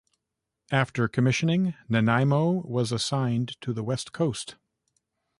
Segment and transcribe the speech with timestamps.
[0.71, 4.55] After commissioning, "Nanaimo" was assigned to the west coast.